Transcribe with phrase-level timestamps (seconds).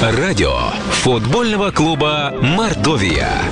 [0.00, 0.54] Радио
[1.02, 3.42] футбольного клуба «Мордовия».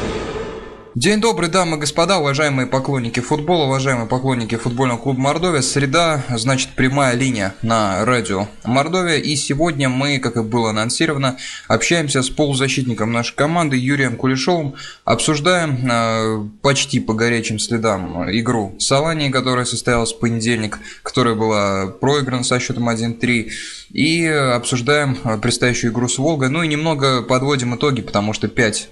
[0.97, 5.61] День добрый, дамы и господа, уважаемые поклонники футбола, уважаемые поклонники футбольного клуба Мордовия.
[5.61, 9.19] Среда, значит, прямая линия на радио Мордовия.
[9.19, 11.37] И сегодня мы, как и было анонсировано,
[11.69, 14.77] общаемся с полузащитником нашей команды Юрием Кулешовым.
[15.05, 22.43] Обсуждаем э, почти по горячим следам игру Салани, которая состоялась в понедельник, которая была проиграна
[22.43, 23.51] со счетом 1-3.
[23.91, 26.49] И обсуждаем предстоящую игру с Волгой.
[26.49, 28.89] Ну и немного подводим итоги, потому что 5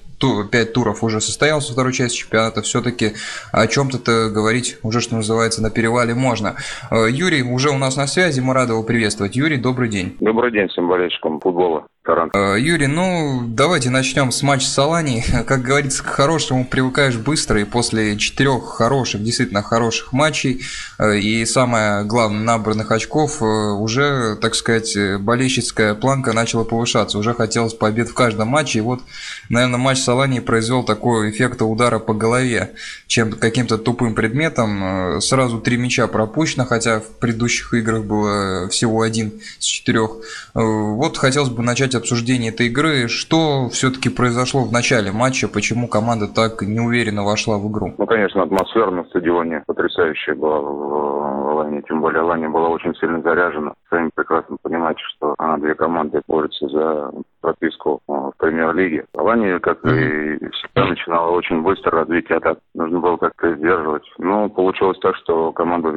[0.51, 3.13] пять туров уже состоялся второй часть чемпионата, все-таки
[3.53, 6.57] о чем-то говорить уже, что называется, на перевале можно.
[6.91, 9.37] Э, Юрий уже у нас на связи, мы рады его приветствовать.
[9.37, 10.17] Юрий, добрый день.
[10.21, 11.87] Добрый день всем болельщикам футбола.
[12.05, 12.37] Тарант.
[12.37, 15.25] Э, Юрий, ну давайте начнем с матча с Алани.
[15.47, 20.61] Как говорится, к хорошему привыкаешь быстро, и после четырех хороших, действительно хороших матчей,
[20.99, 27.17] э, и самое главное, набранных очков, э, уже, так сказать, болельщицкая планка начала повышаться.
[27.17, 29.01] Уже хотелось побед в каждом матче, и вот,
[29.49, 32.75] наверное, матч с Алани произвел такой эффект удара по голове,
[33.07, 35.23] чем каким-то тупым предметом.
[35.23, 40.11] Сразу три мяча пропущено, хотя в предыдущих играх было всего один с четырех.
[40.53, 43.09] Вот хотелось бы начать начать обсуждение этой игры.
[43.09, 45.49] Что все-таки произошло в начале матча?
[45.49, 47.95] Почему команда так неуверенно вошла в игру?
[47.99, 51.83] Ну, конечно, атмосфера на стадионе потрясающая была в Лане.
[51.89, 53.73] Тем более Лане была очень сильно заряжена.
[53.91, 57.11] Сами прекрасно понимаете, что а, две команды борются за
[57.45, 59.05] прописку а, в премьер-лиге.
[59.15, 62.59] Лане, как и всегда, начинала очень быстро развитие атак.
[62.75, 64.05] Нужно было как-то сдерживать.
[64.19, 65.91] Но получилось так, что команда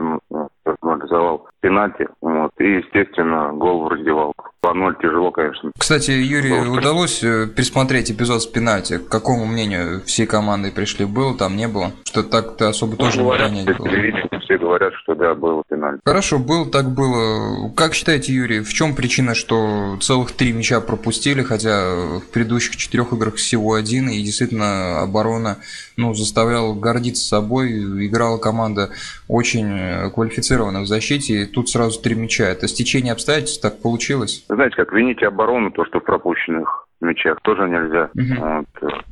[0.97, 2.07] реализовал пенальти.
[2.21, 4.51] Вот, и, естественно, гол в раздевалку.
[4.61, 5.71] По ноль тяжело, конечно.
[5.77, 8.97] Кстати, Юрий, Гол, удалось э, пересмотреть эпизод с пенальти?
[8.97, 11.05] К какому мнению всей команды пришли?
[11.05, 11.91] Было там, не было?
[12.05, 13.87] Что так ты особо ну, тоже говорят, не было?
[14.47, 15.99] Все говорят, что да, было пенальти.
[16.05, 17.69] Хорошо, был, так было.
[17.75, 23.11] Как считаете, Юрий, в чем причина, что целых три мяча пропустили, хотя в предыдущих четырех
[23.11, 25.57] играх всего один, и действительно оборона
[25.97, 28.91] ну, заставляла гордиться собой, играла команда
[29.27, 32.45] очень квалифицированно в защите, и тут сразу три мяча.
[32.45, 34.45] Это стечение обстоятельств так получилось?
[34.47, 38.09] Знаете, как вините оборону, то, что в пропущенных мячах тоже нельзя.
[38.15, 38.65] Uh-huh.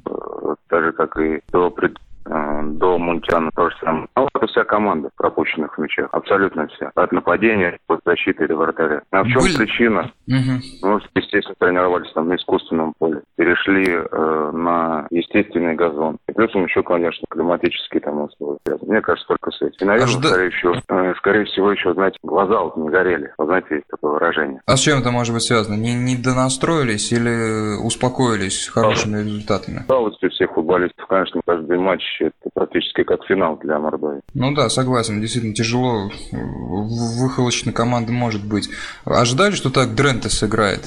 [0.05, 4.07] Вот, так же, как и до пред Э, до Мунтиана то же самое.
[4.15, 6.09] Ну, это вся команда пропущенных мячах.
[6.11, 6.91] Абсолютно вся.
[6.95, 9.01] От нападения, от защиты до вратаря.
[9.11, 9.57] А в чем Были...
[9.57, 10.11] причина?
[10.27, 10.61] Угу.
[10.81, 13.21] Ну, естественно, тренировались там на искусственном поле.
[13.35, 16.17] Перешли э, на естественный газон.
[16.35, 18.59] Плюсом еще, конечно, климатические там условия.
[18.81, 19.77] Мне кажется, только с этим.
[19.79, 20.27] И, наверное, Ожида...
[20.27, 23.33] скорее, всего, э, скорее всего, еще, знаете, глаза вот не горели.
[23.37, 24.59] Вы знаете, есть такое выражение.
[24.65, 25.75] А с чем это может быть связано?
[25.75, 29.79] Не, не донастроились или успокоились хорошими результатами?
[29.79, 34.19] Усталостью всех футболистов, конечно, каждый матч это практически как финал для Мордовии.
[34.33, 36.09] Ну да, согласен, действительно тяжело.
[36.33, 38.69] Выхолочной команды может быть.
[39.05, 40.81] Ожидали, что так Дрента сыграет?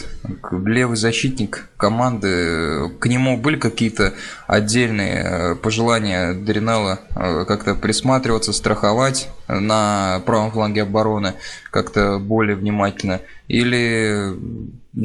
[0.53, 2.91] Левый защитник команды.
[3.01, 4.13] К нему были какие-то
[4.47, 11.35] отдельные э, пожелания Дринала э, как-то присматриваться, страховать на правом фланге обороны
[11.71, 13.21] как-то более внимательно?
[13.47, 14.35] Или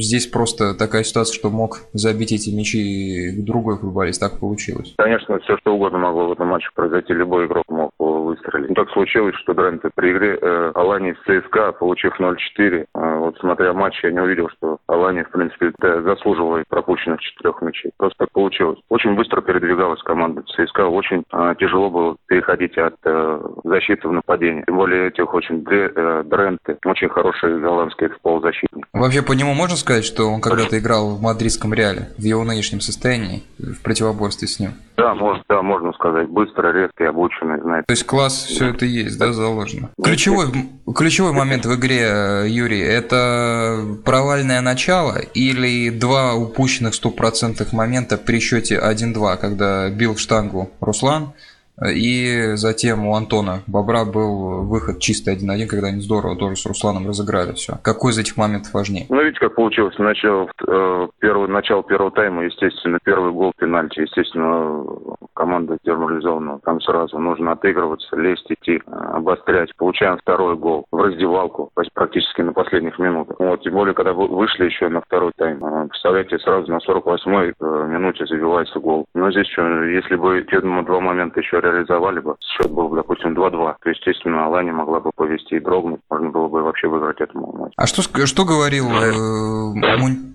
[0.01, 4.93] здесь просто такая ситуация, что мог забить эти мячи другой футболист, так получилось?
[4.97, 8.69] Конечно, все что угодно могло в этом матче произойти, любой игрок мог выстрелить.
[8.69, 13.37] Но так случилось, что Дренте при игре э, Алани с ЦСКА, получив 0-4, э, вот
[13.39, 17.91] смотря матч, я не увидел, что Алани, в принципе, заслуживает пропущенных четырех мячей.
[17.97, 18.79] Просто так получилось.
[18.89, 24.63] Очень быстро передвигалась команда ЦСКА, очень э, тяжело было переходить от э, защиты в нападение.
[24.65, 28.87] Тем более этих очень э, Дренте, очень хороший голландский полузащитник.
[28.93, 32.81] Вообще по нему можно сказать, что он когда-то играл в мадридском Реале, в его нынешнем
[32.81, 34.71] состоянии, в противоборстве с ним?
[34.97, 36.27] Да, может, да, можно сказать.
[36.29, 37.85] Быстро, резкий, обученный, знает.
[37.87, 39.89] То есть класс, все это есть, да, заложено.
[40.03, 40.47] Ключевой,
[40.95, 48.79] ключевой момент в игре, Юрий, это провальное начало или два упущенных стопроцентных момента при счете
[48.79, 51.33] 1-2, когда бил в штангу Руслан,
[51.81, 57.07] и затем у Антона Бобра был выход чисто 1-1, когда они здорово тоже с Русланом
[57.07, 57.79] разыграли все.
[57.81, 59.05] Какой из этих моментов важнее?
[59.09, 59.97] Ну, видите, как получилось.
[59.97, 64.01] Начало, э, первый, начало первого тайма, естественно, первый гол пенальти.
[64.01, 64.83] Естественно,
[65.33, 66.59] команда деморализована.
[66.63, 69.75] Там сразу нужно отыгрываться, лезть, идти, обострять.
[69.77, 73.35] Получаем второй гол в раздевалку, практически на последних минутах.
[73.39, 75.63] Вот, тем более, когда вышли еще на второй тайм.
[75.63, 79.05] Э, представляете, сразу на 48-й э, минуте забивается гол.
[79.13, 83.33] Но здесь, что, если бы те два момента еще реализовали бы, счет был бы, допустим,
[83.33, 87.53] 2-2, то, естественно, Алани могла бы повести и дрогнуть, можно было бы вообще выиграть этому
[87.57, 87.73] матч.
[87.77, 88.85] А что, что говорил...
[88.87, 89.73] Э,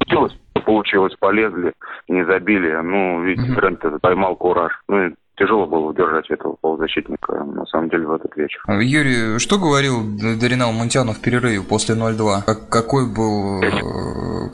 [0.09, 1.73] получилось, получилось, полезли,
[2.09, 2.73] не забили.
[2.83, 4.73] Ну, видите, тренд поймал кураж.
[4.89, 8.61] Ну, тяжело было удержать этого полузащитника, на самом деле, в этот вечер.
[8.67, 10.03] А, Юрий, что говорил
[10.41, 12.45] Даринал Мунтянов в перерыве после 0-2?
[12.45, 13.71] Как, какой был, э,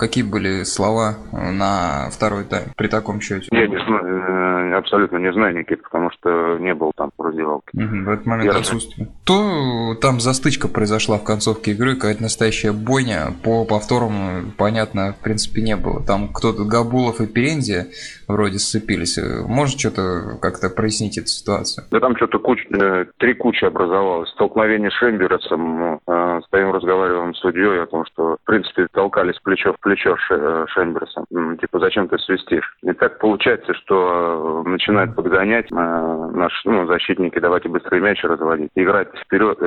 [0.04, 3.48] какие были слова на второй тайм при таком счете?
[3.50, 7.70] Я не знаю, э, абсолютно не знаю, Никит, потому что не был там в раздевалке.
[7.72, 9.08] Угу, в этот момент Я отсутствие.
[9.24, 13.32] То там застычка произошла в концовке игры, какая-то настоящая бойня.
[13.42, 16.02] По повторам, понятно, в принципе, не было.
[16.04, 17.86] Там кто-то, Габулов и Перензия
[18.28, 19.18] вроде сцепились.
[19.46, 21.86] Может что-то как-то прояснить эту ситуацию?
[21.90, 22.66] Да там что-то куч...
[22.70, 24.28] Э, три кучи образовалось.
[24.30, 26.00] Столкновение с Шембересом.
[26.06, 29.93] Э, стоим, разговариваем с судьей о том, что, в принципе, толкались плечо в плечо
[30.30, 31.24] э, Шембересом.
[31.58, 32.76] Типа, зачем ты свистишь?
[32.82, 39.58] И так получается, что начинают подгонять наши ну, защитники, давайте быстрый мяч разводить, играть вперед,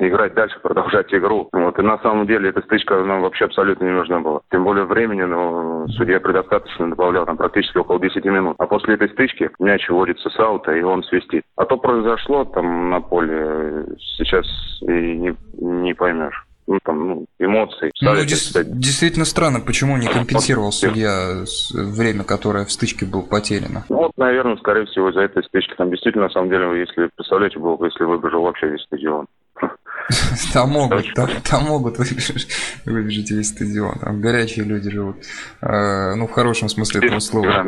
[0.00, 1.48] играть дальше, продолжать игру.
[1.52, 1.78] Вот.
[1.78, 4.40] И на самом деле эта стычка нам вообще абсолютно не нужна была.
[4.50, 8.56] Тем более времени, но судья предостаточно добавлял там практически около 10 минут.
[8.58, 11.44] А после этой стычки мяч вводится с аута, и он свистит.
[11.56, 14.46] А то произошло там на поле, сейчас
[14.82, 17.90] и не, не поймешь ну, там, ну, эмоций.
[18.00, 23.84] Ну, дес- действительно странно, почему не компенсировал судья время, которое в стычке было потеряно.
[23.88, 25.74] Ну, вот, наверное, скорее всего, из-за этой стычки.
[25.76, 29.26] Там действительно, на самом деле, если, представляете, было бы, если выбежал вообще весь стадион.
[30.52, 33.98] Там могут, там, там могут выбежать, весь стадион.
[34.00, 35.16] Там горячие люди живут.
[35.60, 37.64] Э, ну, в хорошем смысле этого слова.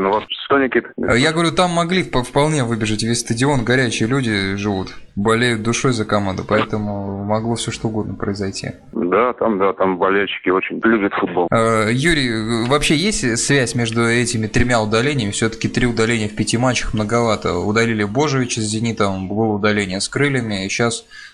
[0.50, 0.88] Никита?
[1.14, 3.64] Я говорю, там могли вполне выбежать весь стадион.
[3.64, 8.72] Горячие люди живут, болеют душой за команду, поэтому могло все что угодно произойти.
[8.92, 11.48] Да, там, да, там болельщики очень любят футбол.
[11.50, 15.32] Э, Юрий, вообще есть связь между этими тремя удалениями?
[15.32, 17.58] Все-таки три удаления в пяти матчах многовато.
[17.58, 21.27] Удалили Божевича с Зенитом, было удаление с крыльями, и сейчас Э,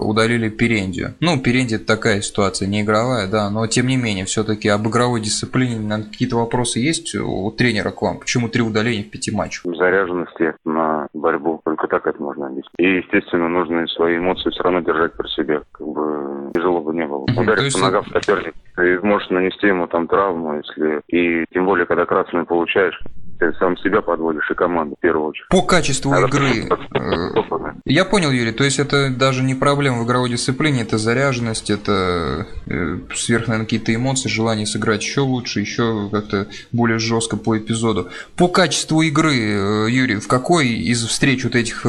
[0.00, 1.14] удалили Перендию.
[1.20, 5.20] Ну, Перенди это такая ситуация, не игровая, да, но тем не менее, все-таки об игровой
[5.20, 8.18] дисциплине какие-то вопросы есть у тренера к вам?
[8.18, 9.64] Почему три удаления в пяти матчах?
[9.76, 12.72] Заряженности на борьбу, только так это можно объяснить.
[12.78, 17.06] И, естественно, нужно свои эмоции все равно держать при себе, как бы тяжело бы не
[17.06, 17.22] было.
[17.22, 17.78] Ударить есть...
[17.78, 21.00] по ногам соперника, ты можешь нанести ему там травму, если...
[21.08, 22.98] И тем более, когда красную получаешь,
[23.40, 25.48] ты сам себя подводишь и команду в первую очередь.
[25.48, 26.68] По качеству Надо игры.
[26.92, 31.70] Э, я понял, Юрий, то есть это даже не проблема в игровой дисциплине, это заряженность,
[31.70, 37.56] это э, сверх, наверное, какие-то эмоции, желание сыграть еще лучше, еще как-то более жестко по
[37.56, 38.08] эпизоду.
[38.36, 41.86] По качеству игры, э, Юрий, в какой из встреч вот этих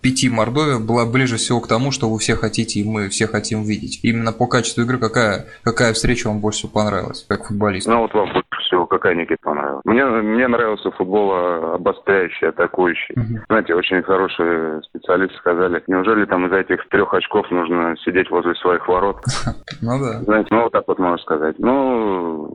[0.00, 3.64] пяти Мордовия была ближе всего к тому, что вы все хотите и мы все хотим
[3.64, 4.00] видеть?
[4.02, 7.86] Именно по качеству игры какая, какая встреча вам больше всего понравилась, как футболист?
[7.88, 9.84] Ну вот вам больше всего какая, Никита, понравилась?
[9.84, 11.32] Мне, мне нравился футбол
[11.74, 13.14] обостряющий, атакующий.
[13.16, 13.44] Угу.
[13.48, 18.86] Знаете, очень хорошие специалисты сказали, неужели там из-за этих трех очков нужно сидеть возле своих
[18.88, 19.16] ворот?
[19.82, 20.22] Ну да.
[20.22, 21.56] Знаете, ну вот так вот можно сказать.
[21.58, 22.48] Ну,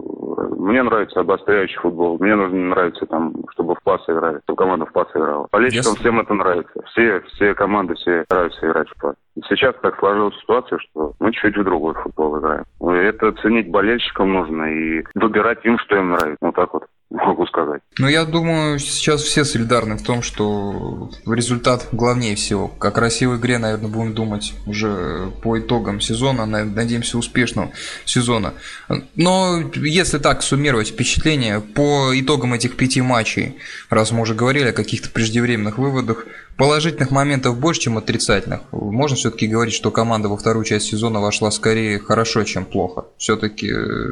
[0.57, 2.17] мне нравится обостряющий футбол.
[2.19, 5.47] Мне нравится там, чтобы в пас играли, чтобы команда в пас играла.
[5.51, 6.81] Болельщикам всем это нравится.
[6.87, 9.15] Все, все команды, все нравится играть в пас.
[9.47, 12.63] Сейчас так сложилась ситуация, что мы чуть в другой футбол играем.
[12.81, 16.37] Это ценить болельщикам нужно и выбирать им, что им нравится.
[16.41, 17.81] Вот так вот могу сказать.
[17.97, 22.67] Ну, я думаю, сейчас все солидарны в том, что результат главнее всего.
[22.67, 27.71] Как красивой игре, наверное, будем думать уже по итогам сезона, надеемся, успешного
[28.05, 28.53] сезона.
[29.15, 33.57] Но если так суммировать впечатления по итогам этих пяти матчей,
[33.89, 36.25] раз мы уже говорили о каких-то преждевременных выводах,
[36.61, 38.61] Положительных моментов больше, чем отрицательных.
[38.71, 43.05] Можно все-таки говорить, что команда во вторую часть сезона вошла скорее хорошо, чем плохо.
[43.17, 44.09] Все-таки э,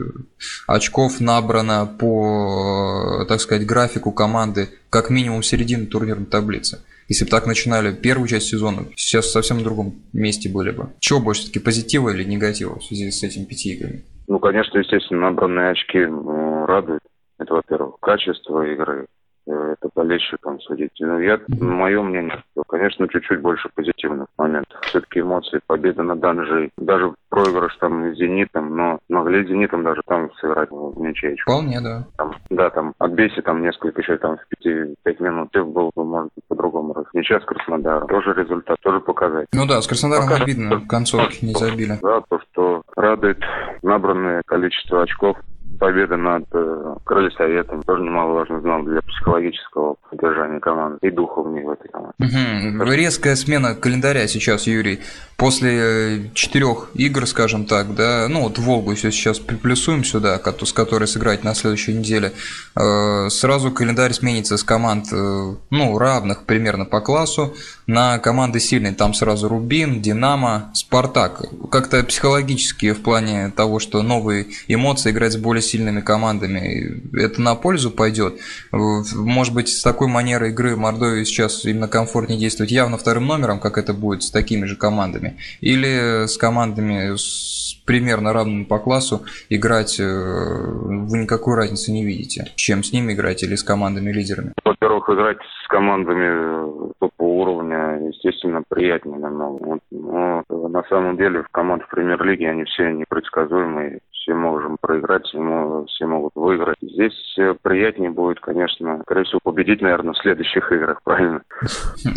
[0.65, 2.88] очков набрано по,
[3.27, 6.79] так сказать, графику команды как минимум середины турнирной таблицы.
[7.07, 10.89] Если бы так начинали первую часть сезона, сейчас в совсем другом месте были бы.
[10.99, 14.03] Чего больше, все-таки позитива или негатива в связи с этими пяти играми?
[14.27, 17.01] Ну, конечно, естественно, набранные очки ну, радуют.
[17.39, 19.18] Это, во-первых, качество игры, Э,
[19.53, 20.91] это болельщикам судить.
[20.99, 24.79] Но ну, я, мое мнение, что, конечно, чуть-чуть больше позитивных моментов.
[24.83, 30.31] Все-таки эмоции, победа над Данжей, даже проигрыш там с Зенитом, но могли Зенитом даже там
[30.35, 31.41] сыграть в ничейку.
[31.43, 32.05] Вполне, да.
[32.17, 36.03] Там, да, там отбейся там несколько еще там в пяти, пять минут, все было бы,
[36.03, 37.05] может быть, по-другому раз.
[37.13, 39.47] Ничья с Краснодаром, тоже результат, тоже показать.
[39.53, 40.43] Ну да, с Краснодаром Пока...
[40.43, 41.97] обидно, в концовке не забили.
[42.01, 43.39] Да, то, что радует
[43.81, 45.37] набранное количество очков,
[45.79, 51.51] победа над э, Крылья Советом тоже немаловажный знал для психологического поддержания команды и духа в
[51.51, 52.15] ней в этой команде.
[52.19, 52.83] Угу.
[52.91, 54.99] Резкая смена календаря сейчас, Юрий.
[55.37, 60.73] После э, четырех игр, скажем так, да, ну вот Волгу все сейчас приплюсуем сюда, с
[60.73, 62.33] которой сыграть на следующей неделе,
[62.75, 67.55] э, сразу календарь сменится с команд, э, ну, равных примерно по классу,
[67.87, 68.93] на команды сильные.
[68.93, 71.41] Там сразу Рубин, Динамо, Спартак.
[71.71, 77.55] Как-то психологически в плане того, что новые эмоции играть с более сильными командами, это на
[77.55, 78.39] пользу пойдет.
[78.71, 83.77] Может быть, с такой манерой игры Мордовии сейчас именно комфортнее действовать явно вторым номером, как
[83.77, 87.59] это будет с такими же командами, или с командами с
[87.89, 93.41] примерно равными по классу играть э, вы никакой разницы не видите, чем с ними играть
[93.41, 94.53] или с командами-лидерами?
[94.63, 99.79] Во-первых, играть с командами топового уровня, естественно, приятнее намного.
[99.89, 106.31] Но на самом деле в командах премьер-лиги они все непредсказуемые все можем проиграть, все могут
[106.35, 106.77] выиграть.
[106.81, 111.41] Здесь э, приятнее будет, конечно, скорее всего, победить, наверное, в следующих играх, правильно?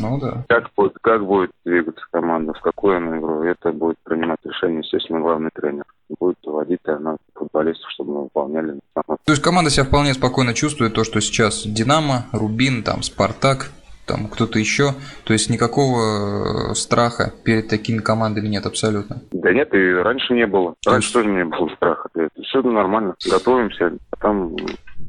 [0.01, 0.45] Ну да.
[0.49, 5.21] Как будет, как будет двигаться команда, в какую она игру, это будет принимать решение, естественно,
[5.21, 5.85] главный тренер.
[6.19, 8.79] Будет вводить она футболистов, чтобы мы выполняли.
[8.95, 13.71] То есть команда себя вполне спокойно чувствует, то, что сейчас Динамо, Рубин, там, Спартак,
[14.13, 14.95] там кто-то еще.
[15.25, 19.23] То есть никакого э, страха перед такими командами нет абсолютно.
[19.33, 20.75] Да нет, и раньше не было.
[20.87, 22.09] Раньше тоже не было страха.
[22.43, 23.15] Все нормально.
[23.29, 24.55] Готовимся, а там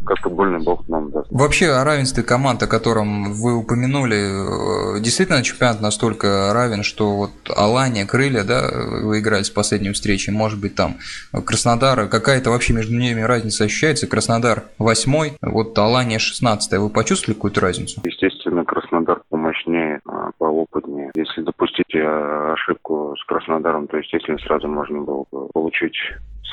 [0.06, 1.28] как-то больно Бог нам даст.
[1.32, 7.32] Вообще о равенстве команд, о котором вы упомянули, э, действительно чемпионат настолько равен, что вот
[7.56, 8.70] Алания, Крылья, да,
[9.02, 10.98] вы играли с последней встречи, может быть там
[11.46, 17.62] Краснодар, какая-то вообще между ними разница ощущается, Краснодар восьмой, вот Алания 16 вы почувствовали какую-то
[17.62, 18.02] разницу?
[18.04, 18.33] Естественно,
[18.64, 21.12] Краснодар помощнее, а, поопытнее.
[21.16, 25.96] Если допустить э, ошибку с Краснодаром, то, естественно, сразу можно было бы получить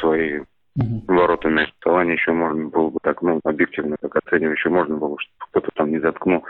[0.00, 0.40] свои
[0.76, 1.02] угу.
[1.07, 5.50] воротами Талане еще можно было бы так, ну, объективно так оценивать, еще можно было, чтобы
[5.50, 6.45] кто-то там не заткнул,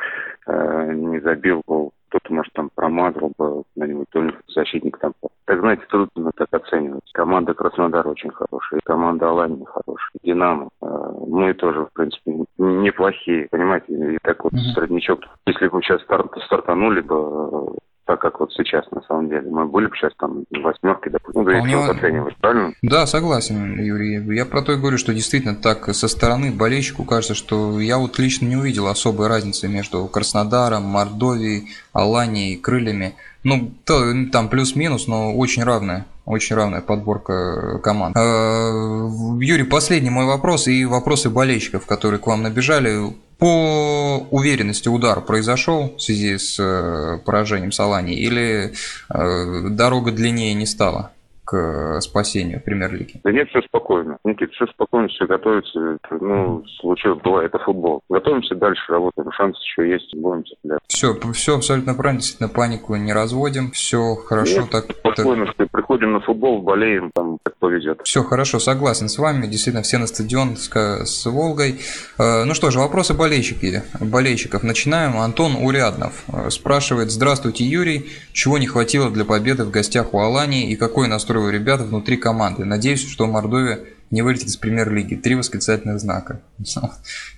[0.47, 5.12] э, не забил гол, кто-то, может, там промазал бы на-нибудь, то защитник там.
[5.50, 7.11] Так, знаете, трудно так оценивать.
[7.12, 10.69] Команда Краснодар очень хорошая, команда Алании хорошая, Динамо.
[10.80, 10.87] Э,
[11.26, 15.19] мы тоже, в принципе, неплохие, понимаете, и так вот mm среднячок.
[15.47, 17.75] Если бы сейчас старт, стартанули бы
[18.11, 19.49] так как вот сейчас на самом деле.
[19.50, 22.73] Мы были бы сейчас там восьмерки, допустим, ну, да если вот оценивать, правильно?
[22.83, 24.35] Да, согласен, Юрий.
[24.35, 28.19] Я про то и говорю, что действительно так со стороны болельщику кажется, что я вот
[28.19, 33.14] лично не увидел особой разницы между Краснодаром, Мордовией, Аланией, Крыльями.
[33.42, 38.16] Ну, то, там плюс-минус, но очень равная очень равная подборка команд.
[38.16, 43.16] А, Юрий, последний мой вопрос и вопросы болельщиков, которые к вам набежали.
[43.38, 48.75] По уверенности удар произошел в связи с э, поражением Салани или
[49.09, 51.11] э, дорога длиннее не стала?
[51.50, 53.21] К спасению премьер-лиги?
[53.25, 54.19] Да нет, все спокойно.
[54.25, 55.99] Никит, все спокойно, все готовится.
[56.21, 58.02] Ну, случилось, было, это футбол.
[58.09, 59.33] Готовимся дальше, работаем.
[59.33, 60.87] Шанс еще есть, будем цепляться.
[60.87, 62.21] Все, все абсолютно правильно.
[62.21, 63.73] Действительно, панику не разводим.
[63.73, 64.61] Все хорошо.
[64.61, 65.71] Нет, так, спокойно, так...
[65.73, 68.00] приходим на футбол, болеем, там, как повезет.
[68.04, 69.47] Все хорошо, согласен с вами.
[69.47, 71.80] Действительно, все на стадион с, с Волгой.
[72.16, 74.62] Э, ну что же, вопросы болельщики, болельщиков.
[74.62, 75.19] Начинаем.
[75.19, 77.11] Антон Уряднов э, спрашивает.
[77.11, 78.09] Здравствуйте, Юрий.
[78.33, 82.16] Чего не хватило для победы в гостях у Алании и какой настрой у ребят внутри
[82.16, 82.64] команды.
[82.64, 83.80] Надеюсь, что Мордовия
[84.11, 85.14] не вылетит из премьер-лиги.
[85.14, 86.40] Три восклицательных знака.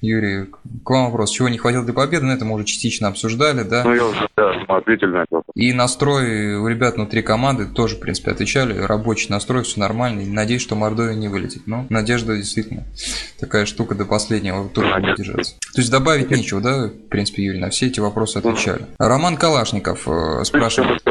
[0.01, 0.47] Юрий,
[0.85, 1.31] к вам вопрос.
[1.31, 2.25] Чего не хватило для победы?
[2.25, 3.85] Ну, это мы уже частично обсуждали, да?
[3.85, 5.43] Ну, я уже, да, ответили на это.
[5.55, 8.79] И настрой у ребят внутри команды тоже, в принципе, отвечали.
[8.79, 10.21] Рабочий настрой, все нормально.
[10.21, 11.67] И надеюсь, что Мордовия не вылетит.
[11.67, 12.85] Но надежда действительно
[13.39, 15.55] такая штука до последнего тура будет держаться.
[15.75, 18.87] То есть добавить нечего, да, в принципе, Юрий, на все эти вопросы отвечали.
[18.99, 21.03] Роман Калашников э, спрашивает.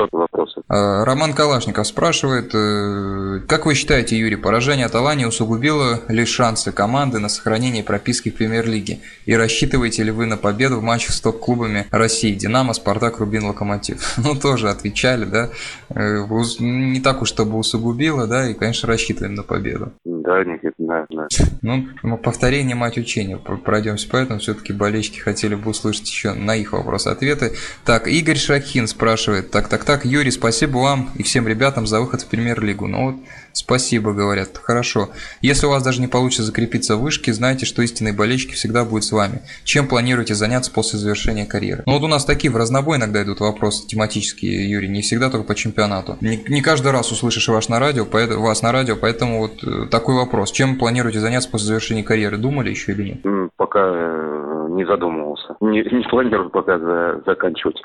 [0.71, 6.71] Э, Роман Калашников спрашивает, э, как вы считаете, Юрий, поражение от Алании усугубило ли шансы
[6.71, 8.99] команды на сохранение прописки в премьер-лиге?
[9.25, 12.33] И рассчитываете ли вы на победу в матчах с топ-клубами России?
[12.33, 14.17] Динамо, Спартак, Рубин, Локомотив.
[14.21, 15.49] Ну, тоже отвечали, да?
[15.89, 16.25] Э,
[16.59, 19.91] не так уж, чтобы усугубило, да, и, конечно, рассчитываем на победу.
[20.05, 21.27] Да, Никит, да, да.
[21.61, 23.35] Ну, повторение мать учения.
[23.37, 24.39] Пройдемся по этому.
[24.39, 27.55] Все-таки болельщики хотели бы услышать еще на их вопросы ответы.
[27.83, 29.51] Так, Игорь Шахин спрашивает.
[29.51, 32.87] Так, так, так, Юрий, спасибо вам и всем ребятам за выход в премьер-лигу.
[32.87, 33.15] Ну вот,
[33.53, 34.57] Спасибо, говорят.
[34.57, 35.09] Хорошо.
[35.41, 39.03] Если у вас даже не получится закрепиться в вышке, знайте, что истинные болельщики всегда будут
[39.03, 39.41] с вами.
[39.63, 41.83] Чем планируете заняться после завершения карьеры?
[41.85, 45.45] Ну вот у нас такие в разнобой иногда идут вопросы тематические, Юрий, не всегда только
[45.45, 46.17] по чемпионату.
[46.21, 49.87] Не, не каждый раз услышишь ваш на радио, поэтому, вас на радио, поэтому вот э,
[49.89, 50.51] такой вопрос.
[50.51, 52.37] Чем планируете заняться после завершения карьеры?
[52.37, 53.51] Думали еще или нет?
[53.57, 55.55] Пока э, не задумывался.
[55.59, 57.81] Не, не планирую пока за, заканчивать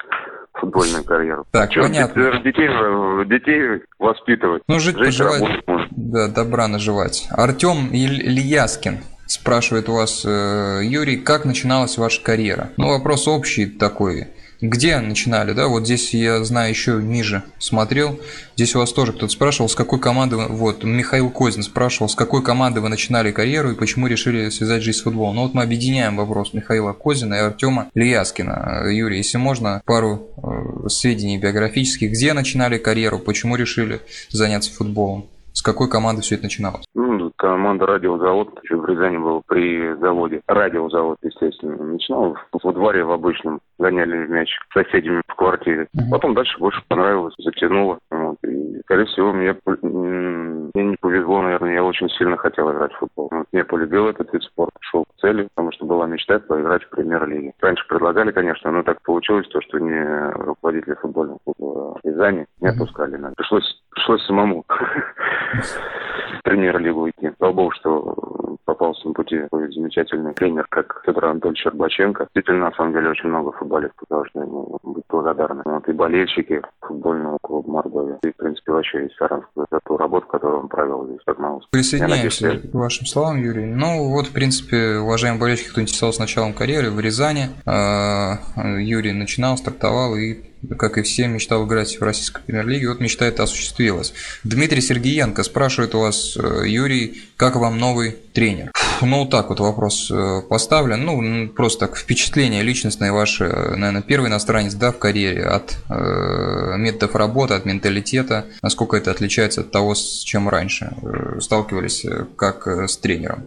[0.60, 1.46] футбольную карьеру.
[1.50, 2.40] Так, Что, понятно.
[2.42, 4.62] Детей, детей воспитывать.
[4.68, 5.64] Ну, жить, жить пожелать.
[5.90, 7.28] Да, добра наживать.
[7.30, 12.70] Артем Ильяскин спрашивает у вас, э, Юрий, как начиналась ваша карьера?
[12.76, 14.28] Ну, вопрос общий такой.
[14.60, 15.68] Где начинали, да?
[15.68, 18.18] Вот здесь я знаю еще ниже смотрел.
[18.56, 22.42] Здесь у вас тоже кто-то спрашивал, с какой команды, вот, Михаил Козин спрашивал, с какой
[22.42, 25.36] команды вы начинали карьеру и почему решили связать жизнь с футболом.
[25.36, 28.86] Ну вот мы объединяем вопрос Михаила Козина и Артема Лияскина.
[28.90, 35.28] Юрий, если можно, пару э, сведений биографических, где начинали карьеру, почему решили заняться футболом?
[35.56, 36.84] С какой команды все это начиналось?
[36.94, 40.42] Ну, команда «Радиозавод» еще в Рязани был при заводе.
[40.46, 41.82] «Радиозавод», естественно.
[41.82, 45.88] Начинал во дворе в обычном, гоняли мяч с соседями в квартире.
[46.10, 47.98] Потом дальше больше понравилось, затянуло.
[48.26, 48.38] Вот.
[48.44, 53.28] И, скорее всего, мне, мне не повезло, наверное, я очень сильно хотел играть в футбол.
[53.30, 53.46] Вот.
[53.52, 57.52] Я полюбил этот вид спорта, шел к цели, потому что была мечта поиграть в премьер-лиге.
[57.60, 63.16] Раньше предлагали, конечно, но так получилось то, что не руководители футбольного клуба Рязани не отпускали.
[63.36, 67.32] Пришлось, пришлось самому в премьер-лигу идти.
[67.38, 72.24] Слава богу, что попался на пути такой замечательный тренер, как Федор Анатольевич Щербаченко.
[72.24, 75.62] Действительно, на самом деле, очень много футболистов должны ему быть благодарны.
[75.64, 80.26] Вот и болельщики футбольного клуба Мордовия, и, в принципе, вообще весь Саранск за ту работу,
[80.26, 81.68] которую он провел здесь, Согнулся.
[81.70, 83.66] Присоединяемся надеюсь, к вашим словам, Юрий.
[83.66, 88.38] Ну, вот, в принципе, уважаемые болельщики, кто интересовался началом карьеры в Рязани, а,
[88.78, 90.40] Юрий начинал, стартовал и
[90.78, 92.88] как и все, мечтал играть в российской премьер-лиге.
[92.88, 94.12] Вот мечта эта осуществилась.
[94.44, 98.72] Дмитрий Сергеенко спрашивает у вас, э, Юрий, как вам новый тренер?
[99.02, 101.04] Ну, вот так вот вопрос э, поставлен.
[101.04, 106.76] Ну, просто так, впечатление личностное ваше, э, наверное, первый иностранец, да, в карьере, от э,
[106.78, 110.92] методов работы, от менталитета, насколько это отличается от того, с чем раньше
[111.40, 112.06] сталкивались,
[112.36, 113.46] как с тренером?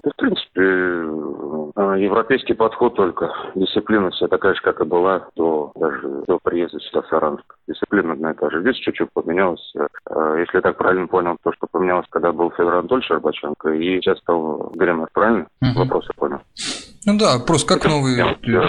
[1.79, 3.31] Принципе, европейский подход только.
[3.55, 7.55] Дисциплина вся такая же, как и была до, даже до приезда сюда в Саранск.
[7.67, 8.61] Дисциплина одна и та же.
[8.61, 9.73] Здесь чуть-чуть поменялось.
[9.75, 14.01] Э, если я так правильно понял, то, что поменялось, когда был Федор Анатольевич Щербаченко, и
[14.01, 15.47] сейчас стал Гремер, правильно?
[15.61, 15.79] Угу.
[15.79, 16.39] Вопрос я понял.
[17.05, 18.15] Ну да, просто как новый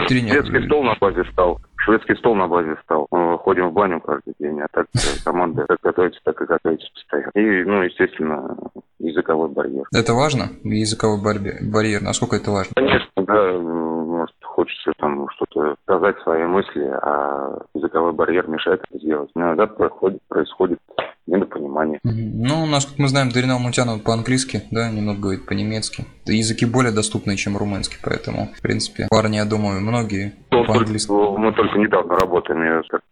[0.06, 0.42] тренер.
[0.42, 3.06] Детский стол на базе стал шведский стол на базе стал.
[3.10, 4.86] Мы ходим в баню каждый день, а так
[5.24, 7.30] команда как готовится, так и готовится постоянно.
[7.34, 8.56] И, ну, естественно,
[8.98, 9.84] языковой барьер.
[9.94, 10.50] Это важно?
[10.62, 12.02] Языковой барьер.
[12.02, 12.72] Насколько это важно?
[12.74, 13.52] Конечно, да.
[13.52, 19.30] Может, хочется там что-то сказать, свои мысли, а языковой барьер мешает это сделать.
[19.34, 20.78] Иногда проходит, происходит
[21.26, 22.00] недопонимание.
[22.02, 26.04] Ну, насколько мы знаем, Дарина Мутянова по-английски, да, немного говорит по-немецки.
[26.26, 31.10] Языки более доступные, чем румынский, поэтому, в принципе, парни, я думаю, многие ну, по-английски.
[31.10, 33.02] Мы только недавно работаем, я как,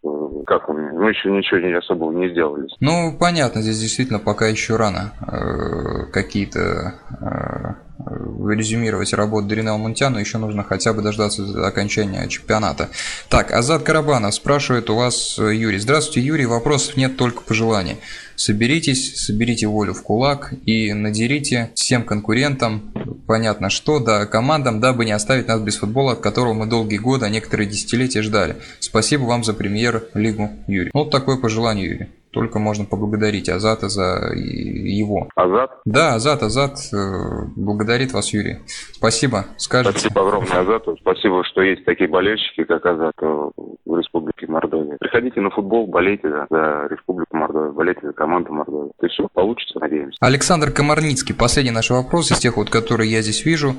[0.47, 2.69] как меня, мы еще ничего не особого не сделали.
[2.81, 7.88] Ну, понятно, здесь действительно пока еще рано э, какие-то э,
[8.49, 12.88] резюмировать работу Дарина Алмунтяна, еще нужно хотя бы дождаться окончания чемпионата.
[13.28, 15.78] Так, Азат Карабанов спрашивает у вас э, Юрий.
[15.78, 16.47] Здравствуйте, Юрий.
[16.47, 17.97] Вопросов нет, только пожеланий.
[18.37, 22.93] Соберитесь, соберите волю в кулак и надерите всем конкурентам,
[23.28, 27.26] понятно что, да, командам, дабы не оставить нас без футбола, от которого мы долгие годы,
[27.26, 28.56] а некоторые десятилетия ждали.
[28.80, 30.91] Спасибо вам за премьер-лигу, Юрий.
[30.95, 35.28] Вот такое пожелание, Юрий только можно поблагодарить Азата за его.
[35.34, 35.71] Азат?
[35.84, 38.58] Да, Азат, Азат э, благодарит вас, Юрий.
[38.93, 39.99] Спасибо, скажите.
[39.99, 40.97] Спасибо огромное Азату.
[41.00, 43.50] Спасибо, что есть такие болельщики, как Азат э,
[43.84, 44.97] в Республике Мордовия.
[44.99, 48.93] Приходите на футбол, болейте за, за Республику Мордовия, болейте за команду Мордовии.
[48.99, 50.19] То есть все получится, надеемся.
[50.21, 53.75] Александр Комарницкий, последний наш вопрос из тех, вот, которые я здесь вижу.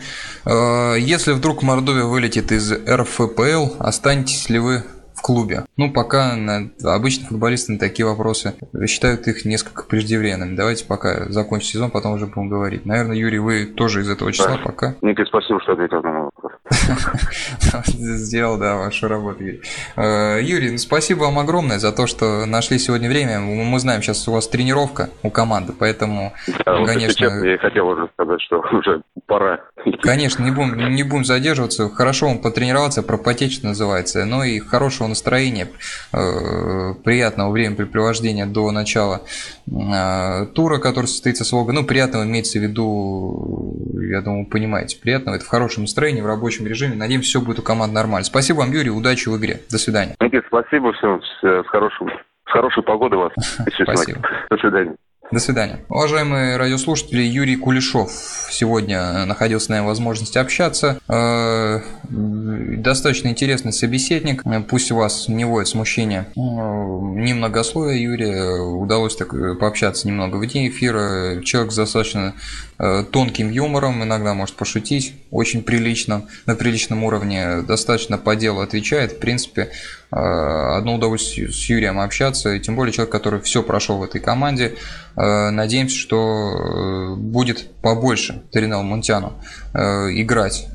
[0.45, 4.83] Э, если вдруг Мордовия вылетит из РФПЛ, останетесь ли вы
[5.19, 5.65] в клубе.
[5.75, 8.53] Ну, пока на, обычно футболисты на такие вопросы
[8.87, 10.55] считают их несколько преждевременными.
[10.55, 12.85] Давайте пока закончим сезон, потом уже будем говорить.
[12.85, 14.63] Наверное, Юрий, вы тоже из этого числа да.
[14.63, 14.95] пока?
[15.01, 16.48] Никита, спасибо, что ответил на мой вопрос.
[17.87, 19.61] Сделал, да, вашу работу, Юрий.
[19.95, 23.39] Э, Юрий, ну, спасибо вам огромное за то, что нашли сегодня время.
[23.39, 26.33] Мы знаем, сейчас у вас тренировка у команды, поэтому,
[26.65, 27.25] да, конечно...
[27.45, 29.59] я хотел уже сказать, что уже пора.
[30.01, 31.89] Конечно, не будем, не будем задерживаться.
[31.89, 34.25] Хорошо вам потренироваться, пропотеть, что называется.
[34.25, 35.69] Но и хорошего настроения,
[36.13, 39.21] э, приятного времяпрепровождения до начала
[39.67, 41.73] э, тура, который состоится с Волгой.
[41.73, 45.35] Ну, приятного имеется в виду, я думаю, понимаете, приятного.
[45.35, 46.95] Это в хорошем настроении, в рабочем режиме.
[46.95, 48.25] Надеемся, все будет у команды нормально.
[48.25, 49.61] Спасибо вам, Юрий, удачи в игре.
[49.69, 50.15] До свидания.
[50.19, 52.09] Никита, спасибо, всем с хорошим
[52.47, 53.33] с хорошей погодой вас.
[53.37, 54.21] Спасибо.
[54.49, 54.95] До свидания.
[55.31, 55.85] До свидания.
[55.89, 58.11] Уважаемые радиослушатели, Юрий Кулешов
[58.49, 60.99] сегодня находился нами возможности общаться.
[61.07, 64.41] Э, достаточно интересный собеседник.
[64.67, 68.59] Пусть у вас не вводит смущение э, немногословие Юрия.
[68.59, 71.43] Удалось так пообщаться немного в день эфира.
[71.43, 72.33] Человек с достаточно
[72.79, 77.61] э, тонким юмором, иногда может пошутить очень прилично, на приличном уровне.
[77.61, 79.11] Достаточно по делу отвечает.
[79.11, 79.69] В принципе,
[80.09, 82.57] одно удовольствие с Юрием общаться.
[82.57, 84.75] Тем более человек, который все прошел в этой команде.
[85.19, 89.33] Э, надеемся, что э, будет побольше Теринел Мунтяну
[89.73, 89.79] э,
[90.13, 90.67] играть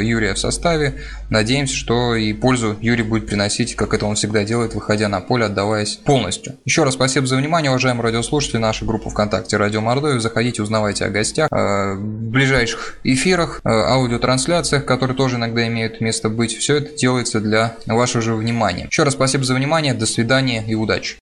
[0.00, 1.02] Юрия в составе.
[1.28, 5.44] Надеемся, что и пользу Юрий будет приносить, как это он всегда делает, выходя на поле,
[5.44, 6.54] отдаваясь полностью.
[6.64, 8.56] Еще раз спасибо за внимание, уважаемые радиослушатели.
[8.56, 10.18] Наша группа ВКонтакте Радио Мордовия.
[10.18, 16.56] Заходите, узнавайте о гостях, в ближайших эфирах, аудиотрансляциях, которые тоже иногда имеют место быть.
[16.56, 18.86] Все это делается для вашего же внимания.
[18.90, 21.20] Еще раз спасибо за внимание, до свидания и удачи.